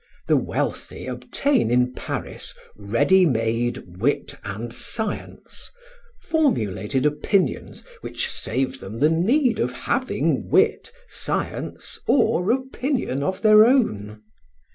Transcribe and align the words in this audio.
The 0.27 0.35
wealthy 0.35 1.05
obtain 1.05 1.69
in 1.69 1.93
Paris 1.93 2.55
ready 2.75 3.23
made 3.23 3.99
wit 3.99 4.33
and 4.43 4.73
science 4.73 5.69
formulated 6.19 7.05
opinions 7.05 7.83
which 7.99 8.27
save 8.27 8.79
them 8.79 8.97
the 8.97 9.11
need 9.11 9.59
of 9.59 9.73
having 9.73 10.49
wit, 10.49 10.91
science, 11.07 11.99
or 12.07 12.49
opinion 12.51 13.21
of 13.21 13.43
their 13.43 13.63
own. 13.63 14.23